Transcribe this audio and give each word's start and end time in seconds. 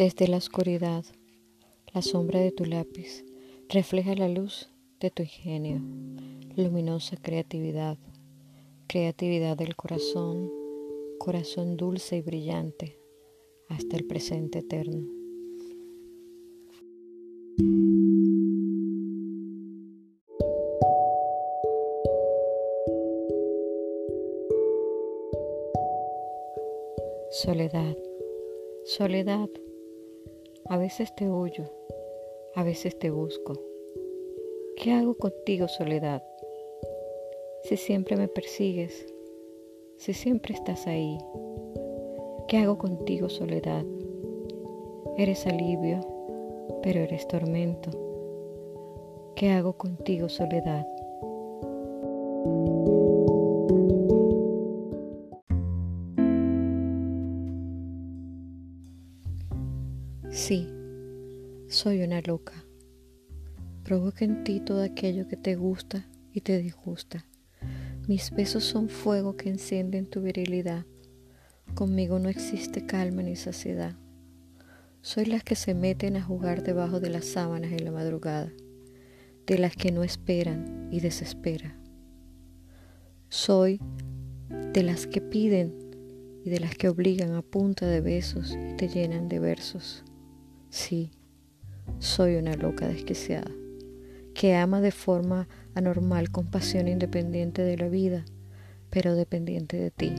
Desde 0.00 0.28
la 0.28 0.38
oscuridad, 0.38 1.04
la 1.92 2.00
sombra 2.00 2.40
de 2.40 2.52
tu 2.52 2.64
lápiz 2.64 3.22
refleja 3.68 4.14
la 4.14 4.30
luz 4.30 4.70
de 4.98 5.10
tu 5.10 5.22
ingenio, 5.22 5.82
luminosa 6.56 7.18
creatividad, 7.18 7.98
creatividad 8.86 9.58
del 9.58 9.76
corazón, 9.76 10.50
corazón 11.18 11.76
dulce 11.76 12.16
y 12.16 12.22
brillante, 12.22 12.98
hasta 13.68 13.98
el 13.98 14.06
presente 14.06 14.60
eterno. 14.60 15.06
Soledad, 27.30 27.98
soledad. 28.86 29.50
A 30.70 30.78
veces 30.78 31.12
te 31.16 31.28
huyo, 31.28 31.64
a 32.54 32.62
veces 32.62 32.96
te 32.96 33.10
busco. 33.10 33.54
¿Qué 34.76 34.92
hago 34.92 35.16
contigo, 35.16 35.66
soledad? 35.66 36.22
Si 37.64 37.76
siempre 37.76 38.16
me 38.16 38.28
persigues, 38.28 39.12
si 39.96 40.12
siempre 40.12 40.54
estás 40.54 40.86
ahí, 40.86 41.18
¿qué 42.46 42.58
hago 42.58 42.78
contigo, 42.78 43.28
soledad? 43.28 43.84
Eres 45.18 45.44
alivio, 45.48 46.06
pero 46.84 47.00
eres 47.00 47.26
tormento. 47.26 47.90
¿Qué 49.34 49.50
hago 49.50 49.72
contigo, 49.72 50.28
soledad? 50.28 50.86
Sí, 60.32 60.68
soy 61.66 62.04
una 62.04 62.20
loca. 62.20 62.64
Provoca 63.82 64.24
en 64.24 64.44
ti 64.44 64.60
todo 64.60 64.80
aquello 64.80 65.26
que 65.26 65.36
te 65.36 65.56
gusta 65.56 66.06
y 66.32 66.42
te 66.42 66.58
disgusta. 66.58 67.26
Mis 68.06 68.30
besos 68.30 68.62
son 68.62 68.88
fuego 68.88 69.36
que 69.36 69.48
encienden 69.48 70.06
tu 70.06 70.20
virilidad. 70.22 70.86
Conmigo 71.74 72.20
no 72.20 72.28
existe 72.28 72.86
calma 72.86 73.24
ni 73.24 73.34
saciedad. 73.34 73.96
Soy 75.02 75.24
las 75.24 75.42
que 75.42 75.56
se 75.56 75.74
meten 75.74 76.16
a 76.16 76.22
jugar 76.22 76.62
debajo 76.62 77.00
de 77.00 77.10
las 77.10 77.24
sábanas 77.24 77.72
en 77.72 77.84
la 77.84 77.90
madrugada, 77.90 78.52
de 79.46 79.58
las 79.58 79.74
que 79.74 79.90
no 79.90 80.04
esperan 80.04 80.88
y 80.92 81.00
desesperan. 81.00 81.82
Soy 83.30 83.80
de 84.72 84.84
las 84.84 85.08
que 85.08 85.20
piden 85.20 85.74
y 86.44 86.50
de 86.50 86.60
las 86.60 86.76
que 86.76 86.88
obligan 86.88 87.34
a 87.34 87.42
punta 87.42 87.88
de 87.88 88.00
besos 88.00 88.52
y 88.52 88.76
te 88.76 88.86
llenan 88.86 89.28
de 89.28 89.40
versos. 89.40 90.04
Sí, 90.70 91.10
soy 91.98 92.36
una 92.36 92.54
loca 92.54 92.86
desquiciada, 92.86 93.50
que 94.34 94.54
ama 94.54 94.80
de 94.80 94.92
forma 94.92 95.48
anormal 95.74 96.30
con 96.30 96.46
pasión 96.46 96.86
independiente 96.86 97.62
de 97.62 97.76
la 97.76 97.88
vida, 97.88 98.24
pero 98.88 99.16
dependiente 99.16 99.76
de 99.76 99.90
ti. 99.90 100.12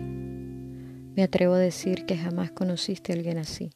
Me 1.16 1.24
atrevo 1.24 1.54
a 1.54 1.60
decir 1.60 2.06
que 2.06 2.18
jamás 2.18 2.52
conociste 2.52 3.14
a 3.14 3.16
alguien 3.16 3.38
así. 3.38 3.72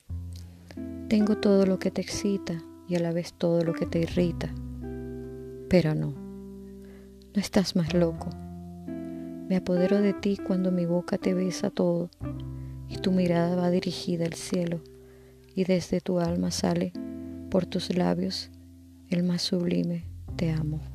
Tengo 1.08 1.38
todo 1.38 1.66
lo 1.66 1.80
que 1.80 1.92
te 1.92 2.02
excita 2.02 2.62
y 2.90 2.96
a 2.96 3.00
la 3.00 3.14
vez 3.14 3.32
todo 3.32 3.64
lo 3.64 3.72
que 3.72 3.86
te 3.86 4.00
irrita, 4.00 4.54
pero 5.70 5.96
no, 5.96 6.12
no 6.12 7.42
estás 7.42 7.78
más 7.78 7.94
loco. 7.94 8.28
Me 9.48 9.56
apodero 9.56 10.02
de 10.02 10.12
ti 10.12 10.36
cuando 10.36 10.74
mi 10.74 10.86
boca 10.86 11.18
te 11.18 11.34
besa 11.34 11.70
todo 11.70 12.10
y 12.90 12.98
tu 12.98 13.14
mirada 13.14 13.56
va 13.56 13.70
dirigida 13.70 14.26
al 14.26 14.34
cielo 14.34 14.82
y 15.56 15.64
desde 15.64 16.02
tu 16.02 16.20
alma 16.20 16.52
sale 16.52 16.92
por 17.50 17.66
tus 17.66 17.96
labios 17.96 18.52
el 19.10 19.24
más 19.24 19.42
sublime 19.42 20.06
te 20.36 20.52
amo. 20.52 20.95